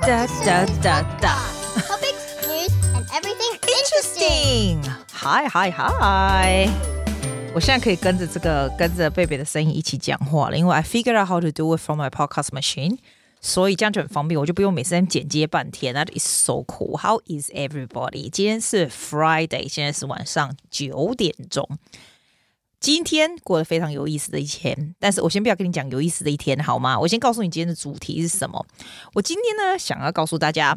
[0.00, 1.36] 哒哒哒哒。
[1.86, 4.82] Topics, news, and everything interesting.
[5.12, 6.70] Hi, hi, hi.
[7.54, 12.98] 我现在可以跟着这个跟着贝贝的声音一起讲话了，因为 I figured out how to do it from my podcast machine，
[13.40, 15.94] 所以这样就很方便，我就不用每次剪接半天。
[15.94, 16.98] That is so cool.
[16.98, 18.30] How is everybody?
[18.30, 21.68] 今天是 Friday，现在是晚上九点钟。
[22.81, 26.99] 今天过得非常有意思的一天，但是我先不要跟你讲有意思的一天好吗？
[26.99, 28.65] 我先告诉你今天的主题是什么。
[29.13, 30.75] 我今天呢，想要告诉大家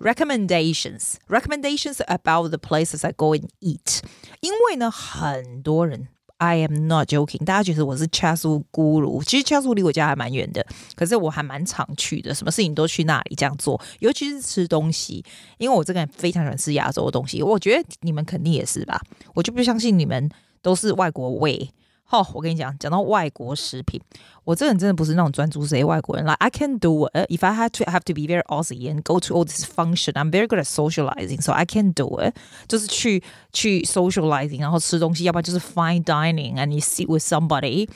[0.00, 4.00] recommendations recommendations about the places I go and eat。
[4.40, 10.66] 因为呢，很多人 I am not joking，大家觉得我是恰苏咕噜，其实恰苏离我家还蛮远的，
[10.96, 15.24] 可是我还蛮常去的，什么事情都去那里这样做，尤其是吃东西，
[15.58, 19.00] 因为我这个人非常喜欢吃亚洲的东西，我觉得你们肯定也是吧，
[19.34, 20.28] 我就不相信你们。
[20.61, 21.69] 都是外国味，
[22.03, 23.99] 好，我跟你讲，讲到外国食品，
[24.43, 26.25] 我这个人真的不是那种专注谁外国人。
[26.25, 29.19] Like I can do it if I had to have to be very Aussie and go
[29.19, 30.13] to all this function.
[30.13, 32.35] I'm very good at socializing, so I can do it。
[32.67, 37.89] 就是去去 socializing，然后吃东西，要不然就是 fine dining and you sit with somebody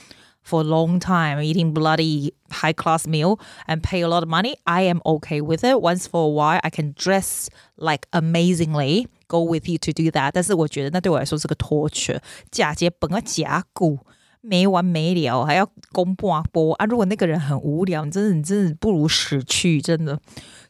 [0.44, 4.56] for a long time eating bloody high class meal and pay a lot of money.
[4.64, 5.80] I am okay with it.
[5.80, 9.08] Once for a while, I can dress like amazingly.
[9.27, 13.99] Go with you to do that，但是我觉得那对我来说是个 torture，假节本个假骨
[14.41, 16.85] 没完没了，还要公布啊播啊！
[16.85, 20.21] 如果那个人很无聊，你真的你真的不如死去，真的。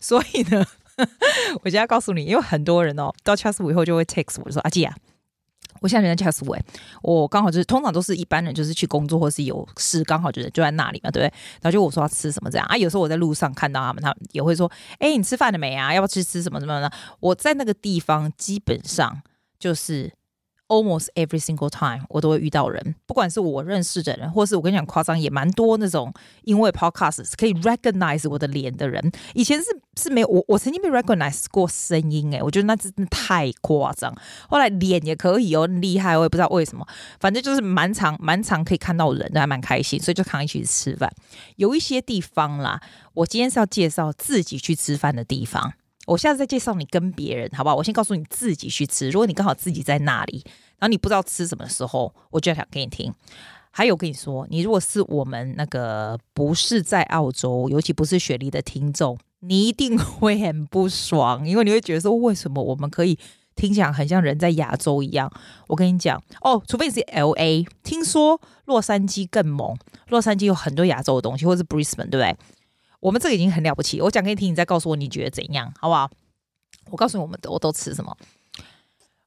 [0.00, 0.64] 所以呢，
[1.64, 4.94] 我现在告诉你，因为很多人哦，到恰斯以后就会 text 我说阿季啊。
[5.84, 6.58] 我现在人在恰斯威，
[7.02, 11.32] 我刚好就是通常都是一般人，就是去工作或是有事，刚好就是就在那里嘛，对不对？
[11.60, 15.92] 然后就我说要吃什么这样啊，有时候我在路上看到他们，他们也会说，哎，你吃饭了没啊？
[15.92, 16.90] 要不要去吃什么什么的？
[17.20, 19.20] 我在那个地方基本上
[19.58, 20.10] 就是。
[20.66, 26.12] Almost every single time，我都会遇到人，不管是我认识的人，或是我跟你讲夸张，也蛮多那种
[26.42, 29.12] 因为 podcast 可以 recognize 我的脸的人。
[29.34, 29.64] 以前是
[30.00, 34.12] 是没有我，我曾经被 recognize 过声音，诶，我觉得那真的太夸张。
[34.48, 36.86] 后来脸也可以哦，厉害，我也不知道为什么，
[37.20, 41.12] 反正就是蛮常蛮常可以看到人，还蛮开心，所以就常一起吃饭。
[41.56, 42.80] 有一些地方啦，
[43.12, 45.74] 我今天是要介绍自己去吃饭的地方。
[46.06, 47.76] 我下次再介绍你跟别人，好不好？
[47.76, 49.10] 我先告诉你自己去吃。
[49.10, 50.42] 如果你刚好自己在那里，
[50.78, 53.12] 然后你不知道吃什么时候，我就要讲给你听。
[53.70, 63.18] 还有跟你说，你如果是我们那个不是在澳洲，尤其不是雪梨的听众，你一定会很不爽，因为你会觉得说，为什么我们可以
[63.56, 65.28] 听起来很像人在亚洲一样？
[65.66, 69.76] 我跟你讲哦，除非你是 LA，听说洛杉矶更猛，
[70.08, 72.36] 洛杉矶有很多亚洲的东西，或者是 Brisbane，对不对？
[73.04, 76.10] 我们这个已经很了不起，我讲给你听，你再告诉我你觉得怎样，好不好？
[76.90, 78.16] 我告诉你，我们我都吃什么。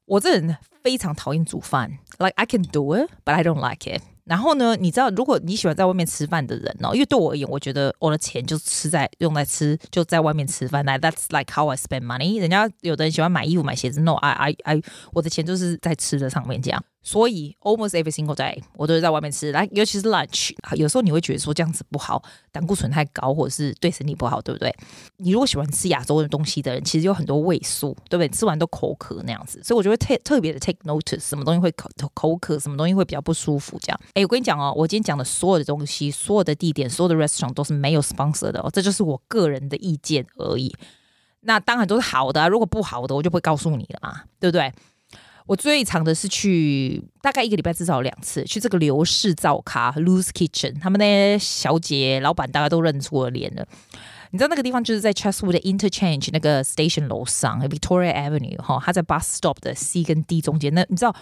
[0.04, 4.02] 我这人非常讨厌煮饭，like I can do it, but I don't like it。
[4.24, 10.84] 然后呢，你知道，如果你喜欢在外面吃饭的人哦，因为对我而言，我觉得我的钱就吃在用来吃，就在外面吃饭。
[10.84, 12.40] Like that's like how I spend money。
[12.40, 16.84] 人家有的人喜欢买衣服、买鞋子，no，I I I，我的钱就是在吃的上面这样。
[17.02, 20.50] 所以 almost every single day 我都是在外面吃，来，尤其是 lunch。
[20.76, 22.22] 有时候你会觉得说这样子不好，
[22.52, 24.74] 胆固醇太高，或者是对身体不好，对不对？
[25.16, 28.28] 你如果喜欢吃亚洲的东西的人，其实有很多味素，对不对？
[28.28, 34.00] 吃完都口渴那样子，所以我就会特特别的 take notice，什么东西会口口渴，什么东西会比较不舒服，这样。
[34.14, 40.74] 哎，我跟你讲哦，我今天讲的所有的东西，所有的地点，所有的 restaurant 都是没有 sponsor 的哦，这就是我个人的意见而已。
[41.40, 44.72] 那当然都是好的啊，如果不好的，我就不会告诉你了嘛，对不对？
[45.48, 53.66] 我最长的是去大概一个礼拜至少两次去这个刘氏灶咖 Lou's Kitchen，他们那些小姐老板大家都认出我脸了。
[54.30, 60.74] 你知道那个地方就是在 Chatswood Interchange 那个 station 楼上 Victoria Avenue 哈，它在 bus stop 的 C 跟 D 中间。
[60.74, 61.16] 那你知道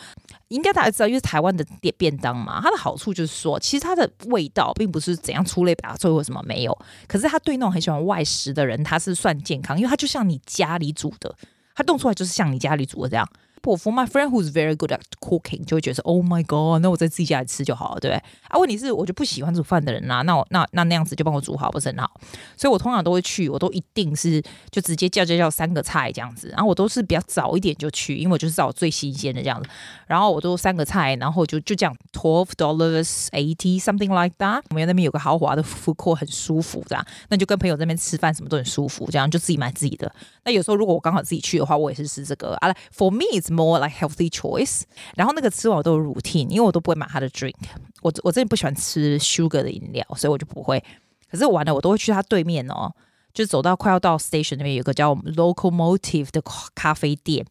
[0.48, 6.76] 应该大家知道，因为台湾的便便当嘛，它的好处就是说，其实它的味道并不是怎样出类拔萃或什么没有，
[7.06, 11.32] 可是它对那种很喜欢外食的人，它是算健康，因为它就像你家里煮的，
[11.76, 13.24] 它弄出来就是像你家里煮的这样。
[13.62, 18.22] For my friend who's very good at cooking，就会觉得，Oh my God，那我在自己家里吃就好了，对不对？
[18.48, 22.08] 啊，问题是我就不喜欢煮饭的人啦、啊，那我那那那样子就帮我煮好，不是很好？
[22.56, 29.68] 所以我通常都会去，我都一定是就直接叫叫叫三个菜这样子，然后我都是比较早一点就去，因为我就是找最新鲜的这样子，
[30.06, 34.62] 然后我都三个菜，然后就就这样，twelve dollars eighty something like that。
[34.70, 40.14] 我们那边有个豪华的 food court，很舒服这样，那就跟朋友在那边吃饭什么都很舒服，这样就自己买自己的。
[40.44, 42.72] 那有时候如果我刚好自己去的话，我也是吃这个啊。
[42.96, 44.82] For me more like healthy choice。
[45.14, 47.54] 然后那个吃完我都有 routine，因为我都不会买他的 drink。
[48.02, 50.82] 我我真的不喜欢吃 sugar 的饮料，所以我就不会。
[51.30, 52.92] 可是完了，我都会去他对面哦，
[53.34, 56.42] 就走到快要到 station 那边有个叫 locomotive 的
[56.74, 57.44] 咖啡店。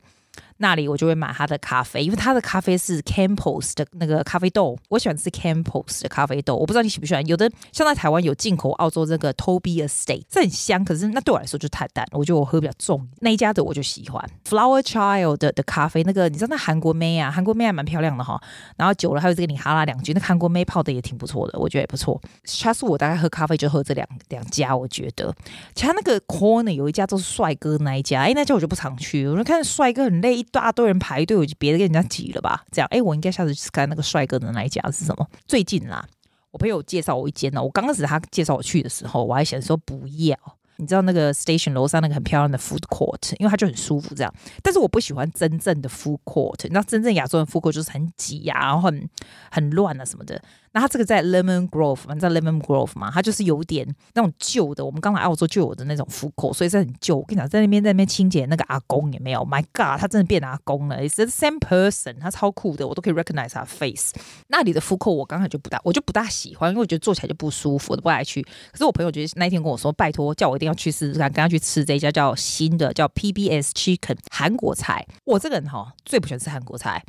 [0.57, 6.55] 那里我就会买他的咖啡，因为他的咖啡是 Campos 的那个咖啡豆，我喜欢吃 Campos 的咖啡豆。
[6.55, 13.05] 我不知道你喜不喜欢，有的像在台湾有进口澳洲这个 Toby Estate，这很香，可是那对我来说就太淡，我觉得我喝比较重。
[13.19, 18.41] 那一家的我就喜欢 Flower Child 的咖啡，那个你知道那韩国妹啊，韩国妹还蛮漂亮的哈。
[18.77, 22.21] 然后久了，还有这个你哈拉两句，那韩国妹泡的也挺不错的，我觉得也不错。
[22.45, 25.35] 下次我大概喝咖啡就喝这两两家，我觉得
[25.73, 30.44] 其他那个 Corner 有一家都是帅哥那一家，哎，那家我就不常去，我就看帅哥很累。
[30.51, 32.63] 大堆人排队，我就别的跟人家挤了吧。
[32.71, 35.27] 这样，哎，我应该下次去看那个帅哥的那一家是什么？
[35.47, 36.07] 最近啦，
[36.51, 37.61] 我朋友介绍我一间呢。
[37.61, 40.37] 我刚开始他介绍我去的时候，我还想说不要。
[40.77, 44.33] 你知道那个 station 楼上那个很漂亮的 food court，因为它就很舒服这样。
[44.61, 49.09] 但是我不喜欢真正的 food court，你知道真正亚洲的 food court 就是很挤呀、然后很
[49.49, 50.41] 很乱啊什么的。
[50.75, 53.09] 那它这个在 Lemon Grove，你知道 Lemon Grove 吗？
[53.09, 57.15] 它就是有点那种旧的，我们刚来澳洲就有的那种 food court，所以是很旧。
[57.15, 64.13] 我跟你讲，在那边在那边清洁那个阿公也没有，My God，他真的变阿公了，It's the same person，他超酷的，我都可以 recognize 他 face。
[64.49, 68.41] 那里的 food court 我刚才就不大，我就不大喜欢，因为我觉得坐起来就不舒服，我都不爱去。
[68.73, 75.07] 可是我朋友觉得那一天跟我说，拜托叫我一定要去试试看，跟他去吃这一家叫新的叫 PBS Chicken 韩国菜。
[75.23, 77.01] 我这个人哈最不喜欢吃韩国菜，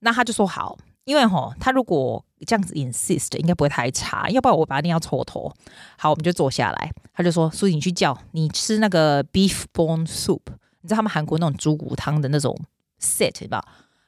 [0.00, 0.78] 那他就说好。
[1.04, 4.28] 因为哈，他如果这样子 insist，应该不会太差。
[4.30, 5.52] 要不然我把他一定要抽头。
[5.96, 6.90] 好，我们就坐下来。
[7.14, 10.40] 他就说：“苏怡，你去叫你吃那个 beef bone soup，
[10.80, 12.58] 你知道他们韩国那种猪骨汤的那种
[13.00, 13.62] set 吧？”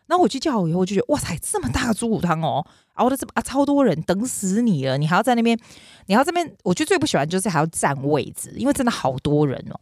[0.06, 2.64] 然后我去叫好以后，我就觉得哇塞，这么大的猪骨汤哦！
[2.94, 5.58] 熬的这么啊，超多人等死你了，你还要在那边，
[6.06, 6.54] 你要这边。
[6.62, 9.80] 我觉得最不喜欢就是还要占位置，因为真的好多人哦。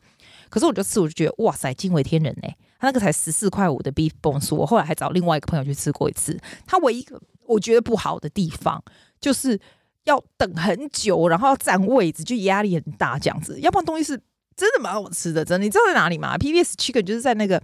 [0.49, 2.49] 可是我就吃，我就觉得哇塞，惊为天人呢。
[2.79, 6.39] 他那个才十四块五的 beef bone soup 我后来还找另外一个朋友去吃过一次。
[6.67, 8.83] 他唯一一个我觉得不好的地方，
[9.21, 9.61] 就是
[10.05, 13.61] 要等很久，然后要占位置，就压力很大这样子。
[13.61, 14.21] 要不然东西是
[14.57, 15.61] 真的蛮好吃的，真。
[15.61, 17.63] 你知道在哪里吗？PBS Chicken 就是在那个，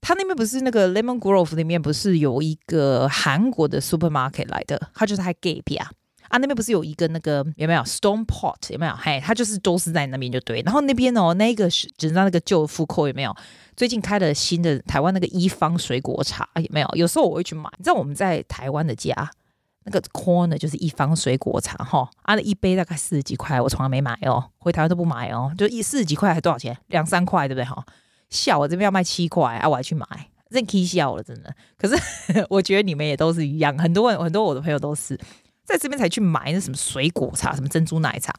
[0.00, 4.90] 他那边不是那个 Lemon Grove 里面不是有一个韩国的 supermarket 来的？
[4.94, 5.90] 他就是还 gap 啊。
[6.32, 8.92] 啊，那边不是有一个那个有没有 Stone Pot 有没有？
[8.94, 10.62] 嘿，他就是都是在那边就对。
[10.62, 13.36] 然后那边哦，那个是只知道那个旧富扣有没有？
[13.76, 16.88] 最近开了新的台湾那个一方水果茶有没有？
[16.94, 17.68] 有时候我会去买。
[17.76, 19.12] 你知道我们在台湾的家
[19.84, 26.74] 那个 Corner 就是一方水果茶哈，啊，那一杯大概四十几块，我从来没买哦，回台湾都不买哦，就一四十几块还多少钱？
[26.86, 27.84] 两三块对不对哈？
[28.30, 30.06] 笑我这边要卖七块啊，我还去买，
[30.50, 31.54] 真气笑了真的。
[31.76, 31.94] 可是
[32.48, 35.18] 我觉得你们也都是一样，很多人很多我的朋友都是。
[35.72, 38.32] 在这边才去买那什么水果茶，什么珍珠奶茶。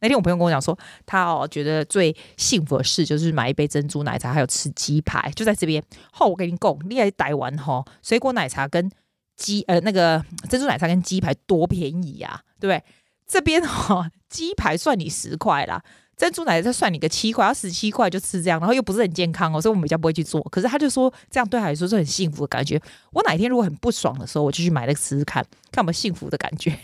[0.00, 5.82] 那天我朋友跟我讲说，他哦觉得最幸福的事就是买一杯珍珠奶茶，还有吃鸡排，就在这边。
[6.10, 8.90] 好，我跟你讲，你来台湾哈，水果奶茶跟
[9.36, 12.82] 鸡呃那个珍珠奶茶跟鸡排多便宜呀，啊，对不对？
[13.26, 15.82] 这边哈鸡排算你十块啦。
[16.18, 20.42] 珍珠奶茶算你个七块，要十七块就吃这样，然后又不是很健康哦，所以我们比较不会去做。
[20.50, 22.78] 可是他就说这样对他来说是很幸福的感觉。
[23.12, 26.76] 我哪一天如果很不爽的时候，我就去买那个吃吃看，看有没有幸福的感觉。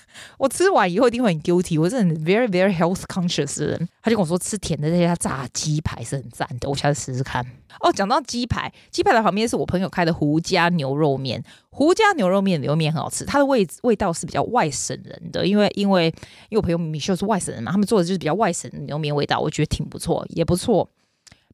[0.38, 3.88] 我吃完以后一定会很 guilty，我是很 very very health conscious 的人。
[4.02, 7.44] 他就跟我说，吃甜的那些炸鸡排是很赞的，我下次试试看。
[7.80, 11.42] 哦，讲到鸡排，鸡排的旁边是我朋友开的胡家牛肉面。
[11.70, 16.06] 胡家牛肉面牛肉面很好吃，它的味味道是比较外省人的，因为因为
[16.50, 20.88] 因为我朋友米秀是外省人嘛，他们做的就是比较外省的牛肉面味道，我觉得挺不错，也不错。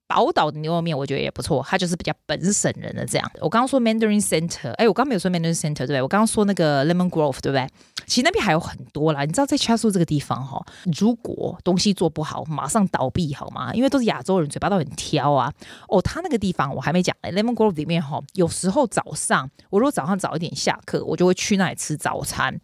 [0.08, 3.30] 宝岛的牛肉面我觉得也不错，它就是比较本省人的这样。
[3.40, 6.02] 我刚刚说 Mandarin Center，哎，我刚没有说 Mandarin Center 对不对？
[6.02, 7.68] 我刚刚说那个 Lemon Grove 对不对？
[8.06, 9.26] 其实那边还有很多啦。
[9.26, 10.64] 你知道在 Chatswood 这个地方哈，
[10.98, 13.70] 如果东西做不好，马上倒闭好吗？
[13.74, 15.52] 因为都是亚洲人，嘴巴都很挑啊。
[15.88, 22.58] 哦，他那个地方我还没讲嘞，Lemon Grove 里面哈，有时候早上我如果早上早一点下课，我就会去那里吃早餐。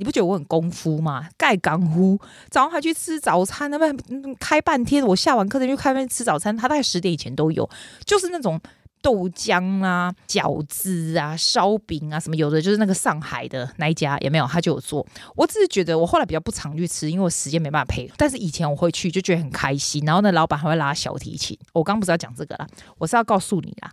[0.00, 1.28] 你不觉得我很功夫吗？
[1.36, 3.94] 盖港夫早上还去吃早餐，那边
[4.40, 5.06] 开半天。
[5.06, 7.68] 我下完课再去开那边吃早餐，他大概十点以前都有，
[8.06, 8.58] 就是那种
[9.02, 15.06] 豆浆啊、饺子啊、烧饼啊什么，有的就是那个上海的那一家也没有，他就有做。
[15.36, 18.10] 我只是觉得我后来比较不常去吃，因为我时间没办法配。
[18.16, 20.02] 但是以前我会去，就觉得很开心。
[20.06, 21.58] 然后呢，老板还会拉小提琴。
[21.74, 22.66] 我刚不是要讲这个啦，
[22.96, 23.92] 我是要告诉你啦。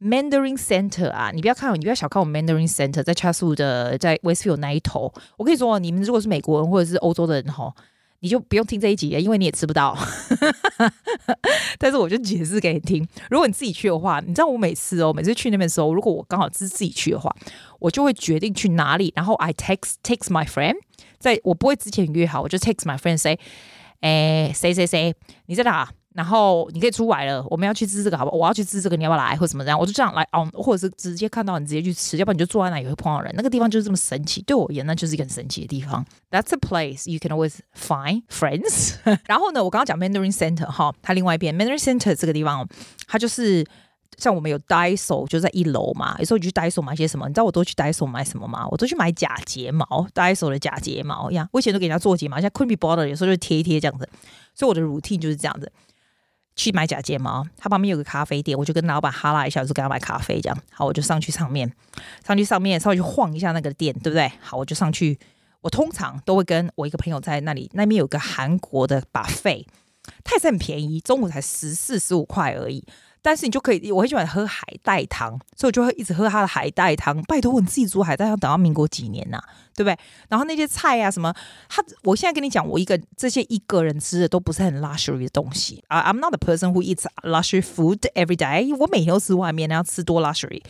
[0.00, 5.12] Mandarin Center 啊，你不要看我，你不要小看我 Mandarin Center，在 Chatswood 的在 Westfield 那一头。
[5.36, 7.74] 我跟你说，你们如果是美国人或者是欧洲的人哈，
[8.20, 9.96] 你就不用听这一集，因为你也吃不到。
[11.78, 17.34] 但是我就解释给你听，如果你自己去的话，你知道我每次哦，每次去那边的时候，如果我刚好是自己去的话，
[17.80, 20.76] 我就会决定去哪里，然后 I text text my friend，
[21.18, 23.38] 在我不会之前约好，我就 text my friend say，
[24.00, 25.14] 哎，谁谁谁，
[25.46, 25.90] 你在哪？
[26.18, 28.36] 然后你可以出来了，我们要去吃这个，好不好？
[28.36, 29.78] 我要去吃这个，你要不要来，或者什么这样？
[29.78, 33.32] 我就这样来哦，或者是直接看到你直接去吃，要不然你就坐在那里会碰到人。
[33.36, 36.04] 那个地方就是这么神奇，对我而言那就是一个很神奇的地方。
[36.32, 38.96] That's a place you can always find friends。
[39.28, 42.68] 然后呢，我刚刚讲 Mandarin Center 哈，它另外一边 Mandarin Center 这个地方，
[43.06, 43.64] 它就是
[44.16, 47.28] 像我们有 Daiso 就在一楼嘛，有时候你去 Daiso 买些什么？
[47.28, 48.66] 你知道我都去 Daiso 买什么吗？
[48.68, 51.48] 我都去买假睫毛，Daiso 的假睫毛呀。
[51.52, 54.08] 我以前都给人家做睫毛，像 Queen Bee Border 有时候就贴一贴这样子。
[54.54, 55.70] 所以我的 routine 就是这样子，
[56.58, 57.46] 去买假睫毛。
[57.56, 60.58] 他旁边有个咖啡店，我就跟老板哈拉一下，我就给他买咖啡这样。
[60.70, 61.72] 好，我就上去上面，
[62.26, 64.30] 上去上面稍微去晃一下那个店，对不对？
[64.42, 65.18] 好，我就上去。
[65.60, 69.66] 我通常都会跟我一个朋友在那里，那边有个韩国的把费
[70.22, 72.84] 它也是很便宜，中午才十四十五块而已。
[73.20, 77.20] 但是你就可以，我很喜欢喝海带汤，所以我就会一直喝他的海带汤。
[77.22, 79.44] 拜托，你自己煮海带汤，等到民国几年呐、啊，
[79.74, 79.98] 对不对？
[80.28, 81.34] 然后那些菜啊什么，
[81.68, 86.00] 他我现在跟你讲，我一个这些一个人吃的都不是很 luxury 的东西啊。
[86.10, 88.74] I'm not a person who eats luxury food every day。
[88.76, 90.62] 我每天都吃外面，然后吃多 luxury，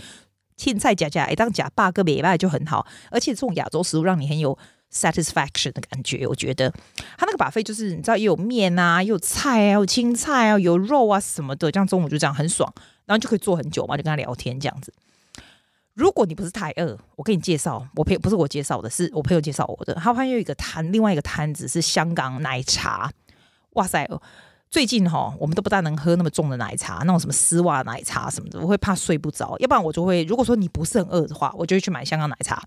[0.56, 2.86] 青菜夹夹，一当夹八个礼拜就很好。
[3.10, 4.58] 而且这种亚洲食物让你很有。
[4.92, 6.70] Satisfaction 的感觉，我觉得
[7.16, 12.72] 他那个 buffet 就是你知道，也有面啊，又有菜啊，有青菜啊，有肉啊什么的，这样中午就这样很爽，
[13.06, 14.92] 然后就可以坐很久嘛，就跟他聊天这样子。
[15.94, 19.94] 如果你不是太饿，我给你介绍，我朋友不是我介绍的，是我朋友介绍我的。
[19.94, 23.10] 他旁边有一个摊，另外一个摊子是香港奶茶。
[23.72, 24.08] 哇塞，
[24.70, 29.56] 最近哈，我们都不大能喝那么重的奶茶，那种什么丝袜奶茶什么的，我会怕睡不着。
[29.58, 32.62] 要不然我就会，如果说你不是很饿的话，我就会去买香港奶茶。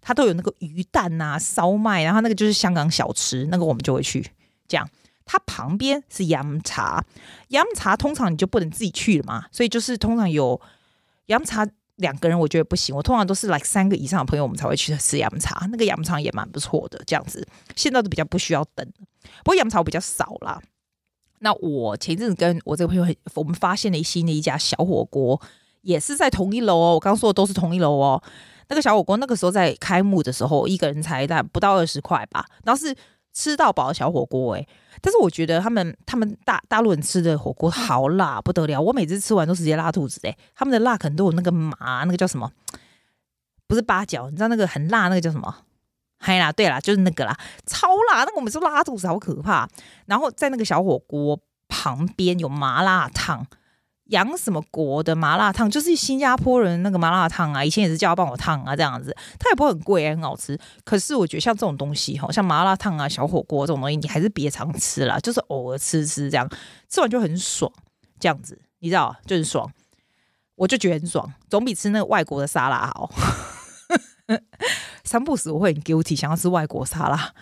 [0.00, 4.30] 它都有那个鱼蛋、啊、烧麦，然后那个就是香港小吃，那个我们就会去。
[4.66, 4.88] 这样，
[5.24, 7.04] 它旁边是洋茶，
[7.48, 10.60] 洋茶通常你就不能自己去了嘛，所以就是通常有
[11.26, 12.94] 洋茶两个人，我觉得不行。
[12.94, 15.66] 我通常都是来、like、三个以上的朋友，我们才会去吃洋茶。
[15.70, 17.46] 那个洋茶也蛮不错的，这样子。
[17.74, 18.86] 现在都比较不需要等，
[19.42, 20.60] 不过洋茶我比较少啦。
[21.40, 25.40] 那我前阵子跟我这个朋友，我们发现了新的一家小火锅，
[25.82, 26.94] 也是在同一楼哦。
[26.94, 28.22] 我刚说的都是同一楼哦。
[28.68, 32.94] 那个小火锅那个时候在开幕的时候，一个人才在不到二十块吧，然后是
[33.32, 34.66] 吃到饱的小火锅哎、
[35.00, 42.50] 但是我觉得他们他们大大陆人吃的火锅好辣不得了，我每次吃完都直接拉肚子哎、他们的辣可能都有那个麻，那个叫什么？
[43.66, 45.54] 不是八角，你知道那个很辣那个叫什么？
[46.18, 49.68] 嗨啦，对啦，就是那个啦，超辣，那个我每次拉肚子好可怕。
[50.06, 53.46] 然后在那个小火锅旁边有麻辣烫。
[54.08, 60.58] 杨什么国的麻辣烫，就是新加坡人那个麻辣烫啊，以前也是叫他帮我烫啊，这样子，它也不会很贵，很好吃。
[60.84, 66.48] 可是我觉得像这种东西哈，像麻辣烫啊、小火锅这种东西，你还是别常吃啦，就是偶尔吃吃这样，
[66.88, 67.70] 吃完就很爽，
[68.18, 69.70] 这样子，你知道，就很爽，
[70.56, 73.10] 我就觉得很爽，总比吃那个外国的沙拉好。
[75.04, 77.32] 三不死我会很 guilty，想要吃外国沙拉，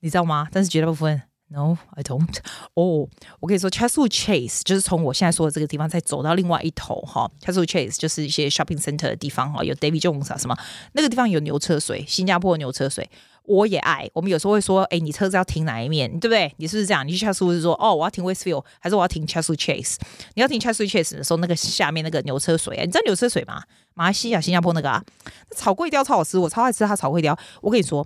[0.00, 0.48] 你知道吗？
[0.52, 1.22] 但是绝大部分。
[1.48, 2.36] No, I don't.
[2.74, 7.30] 哦、我跟你说，Chatswood Chase 就是从我现在说的这个地方再走到另外一头哈。
[7.40, 10.58] Chatswood Chase 就是一些 shopping center 的地方哈，有 David Jones 啊什么，
[10.94, 13.08] 那个地方有牛车水，新加坡牛车水，
[13.44, 14.10] 我也爱。
[14.12, 16.52] 我们有时候会说，哎，你车子要停哪一面，对不对？
[16.56, 17.06] 你是不是这样？
[17.06, 19.94] 你去 Chatswood 是说，哦，我要停 Westfield，还是我要停 Chatswood Chase？
[20.34, 23.62] 你要停 Chatswood Chase 的时候，那个下面那个牛车水，啊，你知道牛车水吗？
[23.94, 25.00] 马来西亚、新加坡那个啊，
[25.48, 27.38] 那炒粿条超好吃，我超爱吃它炒粿条。
[27.62, 28.04] 我跟你说，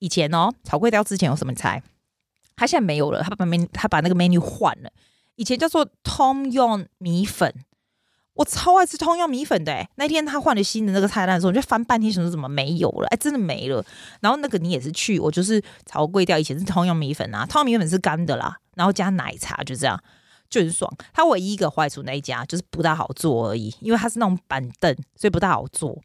[0.00, 1.80] 以前哦，炒粿条之前有什么菜？
[2.60, 4.90] 他现在没有了，他把 menu 他把那个 menu 换了。
[5.36, 7.50] 以前叫做 Tom Yum 米粉，
[8.34, 9.88] 我超爱吃 Tom Yum 米粉的。
[9.94, 13.06] 那天他换了新的那个菜单的时候，我就翻半天，想说怎么没有了？
[13.08, 13.82] 哎，真的没了。
[14.20, 19.98] 然后那个你也是去，我就是炒贵掉，以前是 Tom Yum 米粉啊，Tom Yum 米粉是干的啦，然后加奶茶，就这样
[20.50, 20.94] 就很爽。
[21.14, 25.98] 他唯一一个坏处那一家就是不大好做而已，因为它是那种板凳，所以不大好做。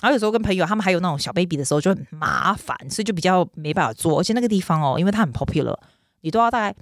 [0.00, 4.18] 然后有时候跟朋友他们还有那种小 baby 的时候就很麻烦，所以就比较没办法做。
[4.18, 5.78] 而且那个地方哦，因为它很 popular。
[6.20, 6.76] 你都要大概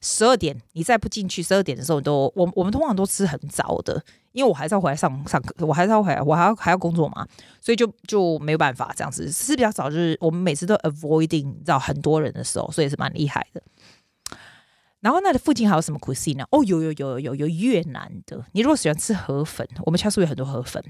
[0.00, 4.02] 十二点，你再不进去，十二点的时候你都我我们通常都吃很早的，
[4.32, 7.26] 因为我还是要回来上上课，我还是要回来，我还要还要工作嘛，
[7.60, 13.62] 所以就就没有办法这样子吃比较早，就是我们每次都 avoiding 到很多人的时候，所以是蛮厉害的。
[15.00, 16.44] 然后那里附近还有什么 cuisine 呢？
[16.50, 18.44] 哦，有有有有有越南的。
[18.52, 20.82] 你如果喜欢吃河粉，我们家是有很多河粉。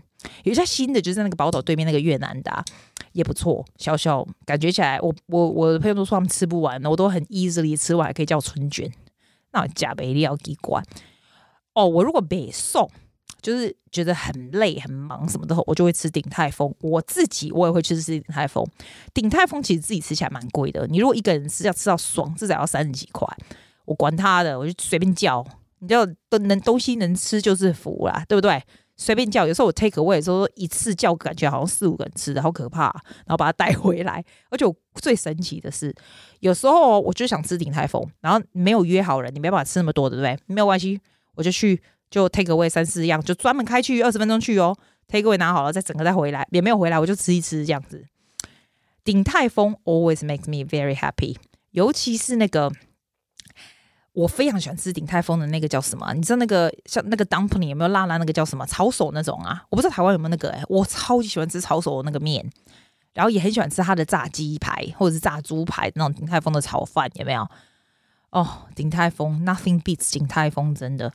[0.44, 2.64] 有一家新的，就是在那个宝岛对面那个越南的，
[3.12, 3.62] 也不错。
[3.76, 8.90] 小小感觉起来，我我我的朋友都说他们吃不完，我都很 easily 吃完，还可以叫春卷。
[9.52, 10.82] 那加倍料给关。
[11.74, 12.90] 哦，我如果北送，
[13.42, 16.74] 就是觉得很累很忙什么的，我就会吃鼎泰丰。
[16.80, 18.66] 我自己我也会去吃鼎泰丰。
[19.12, 23.28] 鼎泰丰其实自己吃起来蛮贵的，你如果一个人吃要吃到爽，至少要三十几块。
[23.88, 25.42] 我管他的，我就随便叫，
[25.78, 28.62] 你知道，都能东西能吃就是福啦，对不对？
[28.98, 32.86] 随便叫，有时候我 take away 的时候一次叫，感觉好像四五个人吃的好可怕，
[33.24, 34.22] 然后把它带回来。
[34.50, 35.94] 而且我最神奇的是，
[36.40, 40.38] 有时候我就想吃鼎泰丰，然后没有约好人，你没办法吃那么多，对不对？
[40.46, 41.00] 没有关系，
[41.36, 41.80] 我就去
[42.10, 44.76] 就 take away 三四样，就专门开去二十分钟去哦
[45.06, 48.04] ，take away 拿好了再整个再回来，也没有回来我就吃一吃这样子。
[49.02, 51.36] 鼎泰丰 always makes me very happy，
[51.70, 52.70] 尤其是那个。
[54.12, 56.12] 我非常喜欢吃鼎泰丰的那个叫什么？
[56.14, 58.66] 你知道那个像那个 dumpling 有没有辣辣那个叫什么？
[58.66, 59.64] 抄手那种啊？
[59.70, 62.44] 我不知道台湾有没有那个哎、我超级喜欢吃抄手那个面，
[63.12, 67.48] 然后也很喜欢吃它的炸鸡排或者是炸猪排那种鼎泰丰的炒饭，有没有？
[68.30, 71.12] 哦，鼎泰丰 nothing beats 鼎泰丰，真的。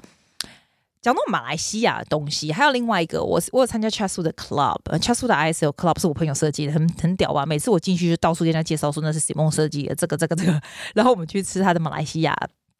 [1.02, 7.46] 讲到马来西亚的东西，还有另外一个，我我有参加 Chatswood 的 club，Chatswood 的 ISO club 是我朋友设计的，很很屌吧？
[7.46, 10.62] 每次我进去就到处跟人家介绍说那是 Simon 设计的，这个这个这个，
[10.96, 12.34] 然后我们去吃他的马来西亚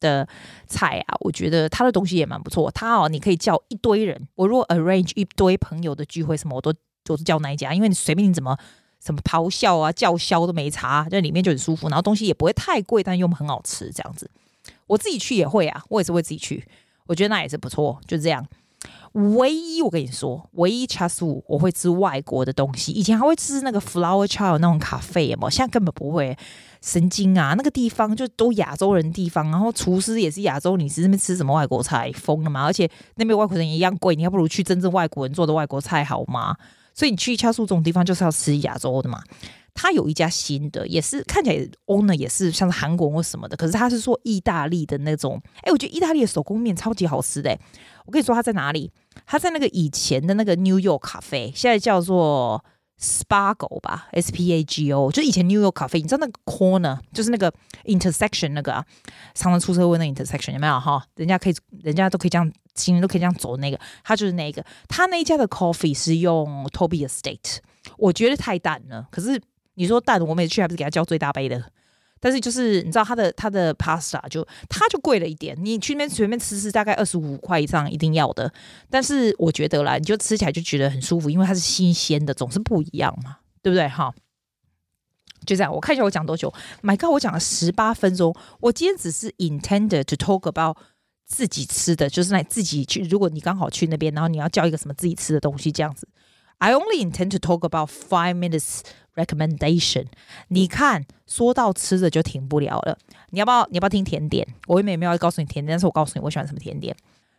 [0.04, 0.28] 的
[0.68, 2.70] 菜啊，我觉得他的东西也蛮不错。
[2.72, 8.58] 他哦，你可以叫一堆人，我如果 arrange 一堆朋友的聚会什么，我都都是叫那一家，因为你随便你怎么
[9.00, 14.30] 什么咆哮啊叫嚣都没差，在里面就很舒服，然后东西也不会太贵，但又很好吃这样子。
[14.88, 16.64] 我自己去也会啊，我也是会自己去。
[17.06, 18.46] 我觉得那也是不错，就这样。
[19.14, 22.92] 唯一我跟你说，唯一 c h a s 我会吃外国的东西。
[22.92, 26.36] 以前还会吃那个 Flower Child 那种咖啡嘛，现在根本不会。
[26.82, 32.12] 神经啊，那个地方就都亚洲人地方，然后厨师也是亚洲，你是那边吃什么外国菜？
[32.12, 32.66] 疯了吗？
[32.66, 36.58] 而且那边外国人一样贵，你还不如去真正外国人做的外国菜好吗？
[36.94, 39.22] 所以你去一加数这种地方就是要吃亚洲的嘛。
[39.76, 45.42] 他有一家新的，也是看起来 owner 也是像是韩国或什么的，可是他是做意大利的那种。
[45.64, 47.58] 哎，我觉得意大利的手工面超级好吃的。
[48.06, 48.92] 我跟你说他在哪里？
[49.26, 52.64] 他在那个以前的那个 New York 咖啡，现在叫做
[53.02, 56.00] Spago 吧，S P A G O，就以前 New York 咖啡。
[56.00, 57.52] 你知道那个 corner 就是那个
[57.86, 58.86] intersection 那个啊，
[59.34, 61.04] 常常出车祸那 intersection 有没有哈？
[61.16, 64.66] 人家可以，人家都可以这样，行人都可以这样走那个，他就是那个。
[64.88, 67.58] 他那一家的 coffee 是用 Toby Estate，
[67.98, 69.42] 我觉得太淡了，可是。
[69.76, 71.60] 你说淡，我每次去还不是给他叫最大杯的，
[72.20, 78.54] 但是就是你知道他的他的 pasta 就它就贵了一点，你去那边随便吃吃大概二十五块以上一定要的，
[78.88, 84.14] 但是我觉得啦，你就吃起来就觉得很舒服，因为它是新鲜的，总是不一样嘛，对不对哈？
[85.44, 86.54] 就这样，我看一下我讲多久
[86.84, 90.78] ，My God，我讲了十八分钟，我今天只是 intended to talk about
[91.26, 96.08] 自己吃的，就是那自己去，如果你刚好去那边，然后你要叫一个什么自己吃的东西这样子
[96.60, 98.82] ，I only intend to talk about five minutes。
[99.16, 100.08] Recommendation，
[100.48, 102.98] 你看，说到吃的就停不了了。
[103.30, 103.64] 你要不要？
[103.70, 104.48] 你要不要听甜点？
[104.66, 106.96] 我也没有要告诉你甜点，但是我告诉你我喜欢什么甜点。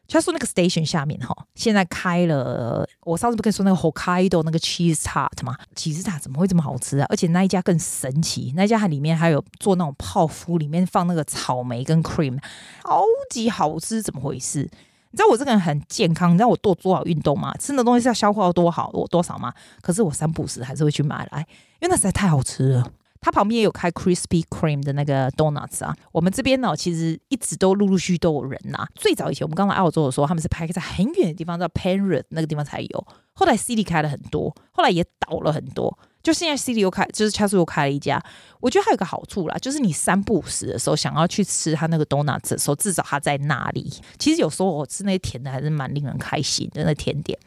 [0.08, 2.86] 他说那个 station 下面哈，现在开了。
[3.04, 7.06] 我上次不跟你说那个 Hokkaido 那个 cheese tart 吗？cheese TA 怎么会这么好吃啊？
[7.08, 12.38] 而且那一家更神奇，那一家它里面还有做那种泡芙，里面放那个草莓跟 cream，
[12.82, 14.60] 超级好吃，怎么回事？
[15.10, 17.54] 你知道我这个人很健康，你知道我做多少运动吗？
[17.58, 19.52] 吃的东西是要消化多好，我多少吗？
[19.80, 21.40] 可是我三不时还是会去买来，
[21.80, 22.90] 因为那实在太好吃了。
[23.24, 25.96] 它旁边也有开 Krispy Kreme 的那个 donuts 啊。
[26.12, 28.88] 我们这边呢，其实一直都陆陆续续都有人呐、啊。
[28.94, 33.06] 最早以前我们刚来澳洲的时候，他们是开在很远的地方，叫 Penrith 那个地方才有。
[33.32, 35.98] 后来 City 开了很多，后来也倒了很多。
[36.22, 38.22] 就现在，City 又开，就是 Chasro 又开了一家。
[38.60, 43.90] 我觉得还有个好处啦，就是你三不五时的时候想要去吃他那个 donuts 的时候，至少他在那里。
[44.18, 46.84] 其实有时候我吃那些甜的还是蛮令人开心的。
[46.84, 47.38] 那甜点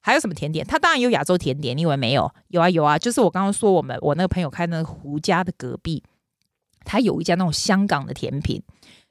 [0.00, 0.64] 还有什么甜点？
[0.66, 2.30] 它当然有亚洲甜点，你以为没有？
[2.48, 6.02] 有啊有啊，就是我刚刚说我们我那个朋友开那个胡家的隔壁，
[6.84, 8.62] 他有一家那种香港的甜品，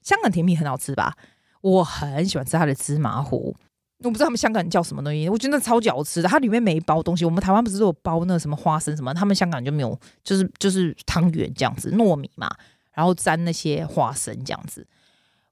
[0.02, 1.16] 香港甜品很好吃吧？
[1.62, 3.56] 我很喜欢吃他的芝麻糊。
[4.04, 6.30] 我不知道他们香港人叫什么东西，我觉得超级好吃的。
[6.30, 12.48] 它里面每一包东西，我们台湾不是都有包那什么花生什么，他们香港就没有，就是就是汤圆这样子，糯米嘛，
[12.94, 14.88] 然后沾那些花生这样子。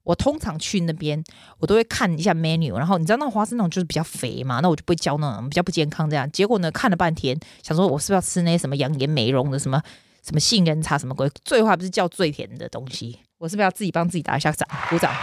[0.06, 1.22] 我通常去那边，
[1.60, 6.32] 我都会看一下 menu，然后你知道那花生那种就是比较肥嘛，那我就不会叫那种比较不健康这样。
[6.32, 9.82] 结果呢，看了半天，想说我是不是要吃那些什么养颜美容的什么
[10.24, 13.20] 什么杏仁茶什么鬼，最后还不是叫最甜的东西。
[13.38, 15.12] 我是不是要自己帮自己打一下掌，鼓掌？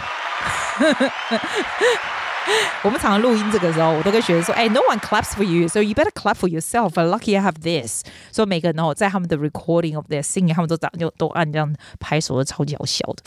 [2.83, 6.91] 我们常常录音这个时候，我都跟学生说：“哎，No one claps for you, so you better clap for yourself.
[6.91, 13.23] lucky I have this.” 所以每个人哦，在他们的 recording of their singing，他们都长就都按这样拍手，都超级好笑的。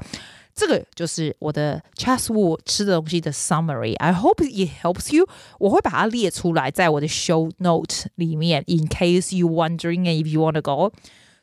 [0.56, 3.96] 这个就是我的 Chatswood 吃的东西的 summary.
[3.98, 5.28] I hope it helps you.
[5.60, 10.92] 我会把它列出来在我的 show note 里面，in case you wondering and if you want to go.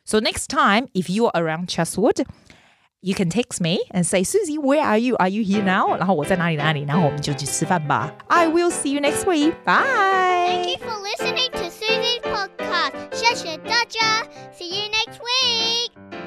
[0.05, 2.24] So next time, if you are around Chatswood.
[3.01, 5.14] You can text me and say, Susie, where are you?
[5.20, 5.96] Are you here now?
[5.96, 6.83] 然后我在哪里哪里？
[6.83, 8.12] 然后我们就去吃饭吧。
[8.27, 9.55] I will see you next week.
[9.64, 9.85] Bye.
[10.48, 12.92] Thank you for listening to Susie's podcast.
[13.12, 14.27] 谢谢大家。
[14.53, 16.21] See you next week.